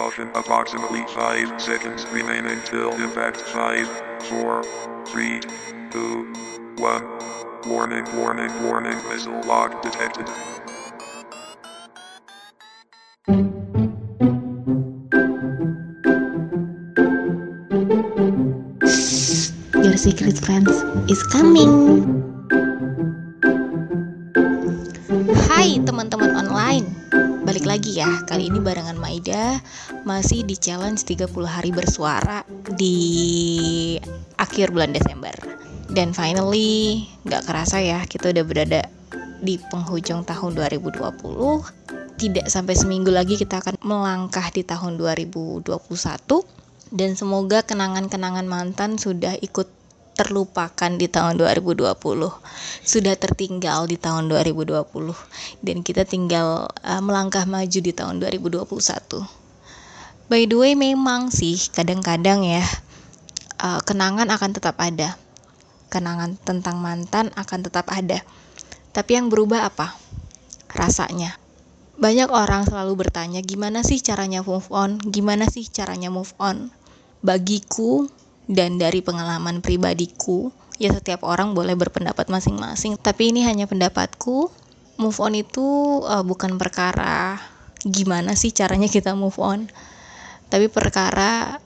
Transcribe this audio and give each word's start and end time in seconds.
Caution 0.00 0.30
approximately 0.34 1.04
5 1.12 1.60
seconds 1.60 2.06
remain 2.06 2.46
until 2.46 2.90
impact 3.04 3.36
5, 3.36 3.86
4, 4.32 4.64
3, 5.04 5.40
2, 5.90 6.32
1. 6.78 7.68
Warning, 7.68 8.06
warning, 8.16 8.48
warning, 8.64 8.96
missile 9.12 9.42
lock 9.44 9.82
detected. 9.82 10.24
Your 19.84 19.98
secret 20.00 20.38
friends 20.40 20.80
is 21.12 21.20
coming. 21.28 21.68
Hai 25.44 25.76
teman-teman 25.84 26.40
online 26.40 26.88
Balik 27.50 27.66
lagi 27.66 27.98
ya, 27.98 28.06
kali 28.30 28.46
ini 28.46 28.62
barengan 28.62 28.94
Maida 28.94 29.58
Masih 30.06 30.46
di 30.46 30.54
challenge 30.54 31.02
30 31.02 31.34
hari 31.50 31.74
bersuara 31.74 32.46
Di 32.78 32.94
akhir 34.38 34.70
bulan 34.70 34.94
Desember. 34.94 35.34
Dan 35.90 36.14
finally, 36.14 37.10
gak 37.26 37.50
kerasa 37.50 37.82
ya 37.82 38.06
Kita 38.06 38.30
udah 38.30 38.46
berada 38.46 38.86
di 39.42 39.58
penghujung 39.58 40.22
tahun 40.22 40.62
2020 40.62 41.02
Tidak 42.22 42.46
sampai 42.46 42.78
seminggu 42.78 43.10
lagi 43.10 43.34
kita 43.34 43.58
akan 43.58 43.82
melangkah 43.82 44.46
di 44.54 44.62
tahun 44.62 44.94
2021 44.94 45.74
Dan 46.94 47.18
semoga 47.18 47.66
kenangan-kenangan 47.66 48.46
mantan 48.46 48.94
sudah 48.94 49.34
ikut 49.42 49.79
terlupakan 50.20 50.92
di 51.00 51.08
tahun 51.08 51.40
2020 51.40 51.96
sudah 52.84 53.14
tertinggal 53.16 53.88
di 53.88 53.96
tahun 53.96 54.28
2020 54.28 54.84
dan 55.64 55.76
kita 55.80 56.04
tinggal 56.04 56.68
uh, 56.84 57.00
melangkah 57.00 57.48
maju 57.48 57.78
di 57.80 57.92
tahun 57.96 58.20
2021 58.20 58.68
by 60.28 60.44
the 60.44 60.56
way 60.60 60.76
memang 60.76 61.32
sih 61.32 61.56
kadang-kadang 61.72 62.44
ya 62.44 62.60
uh, 63.60 63.80
kenangan 63.84 64.28
akan 64.32 64.50
tetap 64.56 64.76
ada. 64.80 65.14
Kenangan 65.92 66.38
tentang 66.40 66.80
mantan 66.80 67.28
akan 67.36 67.60
tetap 67.66 67.90
ada. 67.92 68.24
Tapi 68.90 69.10
yang 69.20 69.28
berubah 69.28 69.68
apa? 69.68 69.94
Rasanya. 70.72 71.36
Banyak 72.00 72.32
orang 72.32 72.64
selalu 72.64 73.06
bertanya 73.06 73.44
gimana 73.44 73.84
sih 73.84 74.00
caranya 74.00 74.40
move 74.40 74.70
on? 74.72 74.96
Gimana 74.96 75.50
sih 75.50 75.68
caranya 75.68 76.08
move 76.08 76.32
on? 76.40 76.72
Bagiku 77.20 78.08
dan 78.50 78.82
dari 78.82 78.98
pengalaman 78.98 79.62
pribadiku, 79.62 80.50
ya 80.82 80.90
setiap 80.90 81.22
orang 81.22 81.54
boleh 81.54 81.78
berpendapat 81.78 82.26
masing-masing, 82.26 82.98
tapi 82.98 83.30
ini 83.30 83.46
hanya 83.46 83.70
pendapatku. 83.70 84.50
Move 85.00 85.16
on 85.22 85.32
itu 85.38 85.64
uh, 86.04 86.20
bukan 86.26 86.60
perkara 86.60 87.40
gimana 87.80 88.36
sih 88.36 88.52
caranya 88.52 88.90
kita 88.90 89.16
move 89.16 89.38
on, 89.40 89.70
tapi 90.52 90.68
perkara 90.68 91.62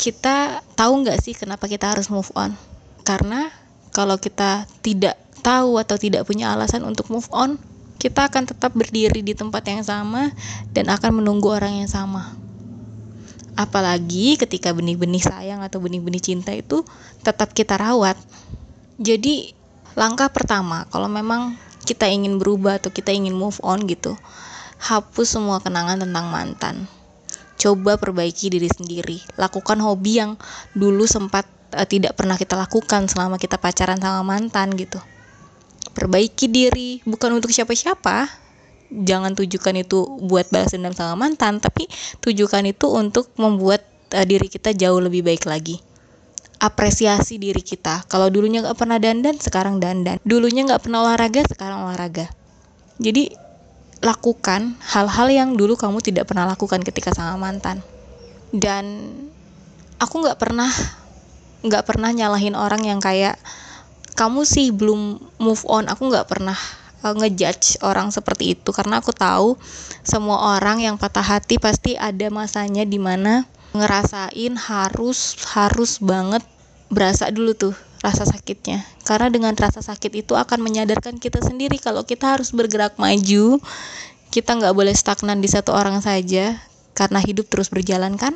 kita 0.00 0.64
tahu 0.72 1.04
nggak 1.04 1.20
sih 1.20 1.36
kenapa 1.36 1.68
kita 1.68 1.92
harus 1.92 2.08
move 2.08 2.30
on? 2.32 2.56
Karena 3.04 3.52
kalau 3.92 4.16
kita 4.16 4.64
tidak 4.80 5.20
tahu 5.44 5.76
atau 5.76 6.00
tidak 6.00 6.24
punya 6.24 6.56
alasan 6.56 6.88
untuk 6.88 7.12
move 7.12 7.28
on, 7.34 7.60
kita 8.00 8.32
akan 8.32 8.48
tetap 8.48 8.72
berdiri 8.72 9.20
di 9.20 9.36
tempat 9.36 9.60
yang 9.68 9.84
sama 9.84 10.32
dan 10.72 10.88
akan 10.88 11.20
menunggu 11.20 11.52
orang 11.52 11.84
yang 11.84 11.90
sama. 11.90 12.43
Apalagi 13.54 14.34
ketika 14.34 14.74
benih-benih 14.74 15.22
sayang 15.22 15.62
atau 15.62 15.78
benih-benih 15.78 16.22
cinta 16.22 16.50
itu 16.50 16.82
tetap 17.22 17.54
kita 17.54 17.78
rawat. 17.78 18.18
Jadi 18.98 19.54
langkah 19.94 20.26
pertama 20.30 20.86
kalau 20.90 21.06
memang 21.06 21.54
kita 21.86 22.10
ingin 22.10 22.42
berubah 22.42 22.82
atau 22.82 22.90
kita 22.90 23.14
ingin 23.14 23.36
move 23.36 23.60
on 23.62 23.86
gitu, 23.86 24.18
hapus 24.82 25.38
semua 25.38 25.62
kenangan 25.62 26.02
tentang 26.02 26.26
mantan. 26.32 26.76
Coba 27.54 27.94
perbaiki 27.94 28.50
diri 28.50 28.66
sendiri. 28.66 29.22
Lakukan 29.38 29.78
hobi 29.78 30.18
yang 30.18 30.34
dulu 30.74 31.06
sempat 31.06 31.46
uh, 31.72 31.86
tidak 31.86 32.18
pernah 32.18 32.34
kita 32.34 32.58
lakukan 32.58 33.06
selama 33.06 33.38
kita 33.38 33.56
pacaran 33.56 33.98
sama 34.02 34.26
mantan 34.26 34.74
gitu. 34.74 34.98
Perbaiki 35.94 36.50
diri 36.50 36.98
bukan 37.06 37.38
untuk 37.38 37.54
siapa-siapa, 37.54 38.26
jangan 38.92 39.32
tujukan 39.34 39.74
itu 39.80 40.06
buat 40.24 40.48
balas 40.52 40.74
dendam 40.76 40.92
sama 40.92 41.16
mantan 41.16 41.58
tapi 41.58 41.88
tujukan 42.20 42.62
itu 42.68 42.86
untuk 42.90 43.32
membuat 43.40 43.84
uh, 44.14 44.26
diri 44.26 44.46
kita 44.46 44.70
jauh 44.76 45.02
lebih 45.02 45.26
baik 45.26 45.44
lagi. 45.48 45.82
Apresiasi 46.62 47.36
diri 47.36 47.60
kita. 47.60 48.06
Kalau 48.08 48.30
dulunya 48.30 48.64
nggak 48.64 48.78
pernah 48.78 48.96
dandan 48.96 49.36
sekarang 49.36 49.82
dandan. 49.82 50.22
Dulunya 50.22 50.64
nggak 50.64 50.86
pernah 50.86 51.04
olahraga 51.04 51.44
sekarang 51.44 51.84
olahraga. 51.84 52.30
Jadi 53.02 53.34
lakukan 54.00 54.78
hal-hal 54.80 55.28
yang 55.32 55.48
dulu 55.58 55.74
kamu 55.74 56.00
tidak 56.00 56.30
pernah 56.30 56.48
lakukan 56.48 56.80
ketika 56.80 57.12
sama 57.12 57.36
mantan. 57.36 57.82
Dan 58.54 59.12
aku 59.98 60.24
nggak 60.24 60.38
pernah 60.38 60.70
nggak 61.64 61.84
pernah 61.84 62.12
nyalahin 62.14 62.54
orang 62.56 62.86
yang 62.86 63.00
kayak 63.02 63.36
kamu 64.14 64.46
sih 64.46 64.70
belum 64.70 65.20
move 65.42 65.64
on. 65.68 65.90
Aku 65.90 66.08
nggak 66.08 66.30
pernah 66.30 66.56
uh, 67.04 67.14
ngejudge 67.14 67.84
orang 67.84 68.08
seperti 68.08 68.56
itu. 68.56 68.72
Karena 68.72 69.04
aku 69.04 69.12
tahu 69.12 69.60
semua 70.00 70.56
orang 70.56 70.80
yang 70.80 70.96
patah 70.96 71.22
hati 71.22 71.60
pasti 71.60 71.94
ada 72.00 72.32
masanya 72.32 72.88
di 72.88 72.96
mana 72.96 73.44
ngerasain 73.76 74.56
harus 74.56 75.36
harus 75.52 76.00
banget 76.00 76.40
berasa 76.88 77.28
dulu 77.28 77.52
tuh 77.52 77.74
rasa 78.00 78.24
sakitnya. 78.24 78.80
Karena 79.04 79.28
dengan 79.28 79.52
rasa 79.52 79.84
sakit 79.84 80.24
itu 80.24 80.32
akan 80.32 80.64
menyadarkan 80.64 81.20
kita 81.20 81.44
sendiri 81.44 81.76
kalau 81.76 82.08
kita 82.08 82.34
harus 82.40 82.50
bergerak 82.56 82.96
maju 82.96 83.60
kita 84.32 84.50
nggak 84.50 84.74
boleh 84.74 84.90
stagnan 84.90 85.38
di 85.38 85.46
satu 85.46 85.70
orang 85.70 86.02
saja 86.02 86.58
karena 86.90 87.22
hidup 87.22 87.46
terus 87.46 87.70
berjalan 87.70 88.18
kan? 88.18 88.34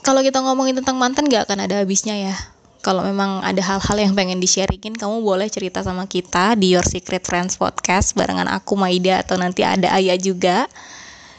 Kalau 0.00 0.24
kita 0.24 0.40
ngomongin 0.40 0.78
tentang 0.78 0.96
mantan 0.96 1.28
nggak 1.28 1.50
akan 1.50 1.68
ada 1.68 1.84
habisnya 1.84 2.16
ya 2.16 2.36
kalau 2.80 3.02
memang 3.02 3.42
ada 3.42 3.58
hal-hal 3.58 3.96
yang 3.98 4.12
pengen 4.14 4.38
di-sharingin, 4.38 4.94
kamu 4.94 5.20
boleh 5.20 5.50
cerita 5.50 5.82
sama 5.82 6.06
kita 6.06 6.54
di 6.54 6.74
Your 6.74 6.86
Secret 6.86 7.26
Friends 7.26 7.58
Podcast 7.58 8.14
barengan 8.14 8.46
aku 8.46 8.78
Maida 8.78 9.20
atau 9.20 9.34
nanti 9.34 9.66
ada 9.66 9.90
Ayah 9.94 10.16
juga. 10.16 10.70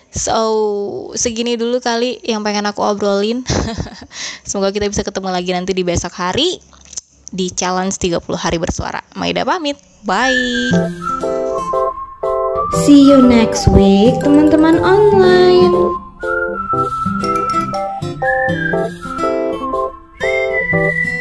So, 0.09 1.13
segini 1.13 1.53
dulu 1.55 1.79
kali 1.79 2.19
yang 2.25 2.41
pengen 2.41 2.67
aku 2.67 2.81
obrolin. 2.81 3.45
Semoga 4.49 4.73
kita 4.73 4.89
bisa 4.89 5.05
ketemu 5.05 5.29
lagi 5.29 5.51
nanti 5.53 5.71
di 5.71 5.85
besok 5.85 6.17
hari 6.17 6.59
di 7.29 7.53
challenge 7.53 7.95
30 8.01 8.25
hari 8.35 8.57
bersuara. 8.57 8.99
Maida 9.15 9.45
pamit. 9.45 9.77
Bye. 10.03 10.73
See 12.85 13.05
you 13.05 13.21
next 13.21 13.69
week, 13.69 14.17
teman-teman 14.21 14.81
online. 14.81 15.99
Thank 20.71 20.93
you. 21.13 21.18